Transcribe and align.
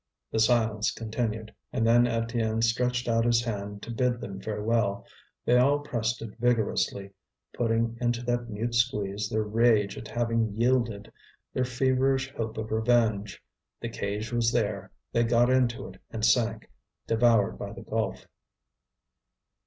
The 0.31 0.39
silence 0.39 0.89
continued, 0.89 1.53
and 1.71 1.85
when 1.85 2.05
Étienne 2.05 2.63
stretched 2.63 3.07
out 3.07 3.23
his 3.23 3.43
hand 3.43 3.83
to 3.83 3.91
bid 3.91 4.19
them 4.19 4.41
farewell, 4.41 5.05
they 5.45 5.59
all 5.59 5.77
pressed 5.81 6.23
it 6.23 6.39
vigorously, 6.39 7.11
putting 7.53 7.99
into 8.01 8.23
that 8.23 8.49
mute 8.49 8.73
squeeze 8.73 9.29
their 9.29 9.43
rage 9.43 9.95
at 9.99 10.07
having 10.07 10.57
yielded, 10.59 11.11
their 11.53 11.65
feverish 11.65 12.33
hope 12.33 12.57
of 12.57 12.71
revenge. 12.71 13.43
The 13.79 13.89
cage 13.89 14.33
was 14.33 14.51
there; 14.51 14.89
they 15.11 15.23
got 15.23 15.51
into 15.51 15.87
it 15.89 16.01
and 16.09 16.25
sank, 16.25 16.71
devoured 17.05 17.59
by 17.59 17.71
the 17.71 17.83
gulf. 17.83 18.25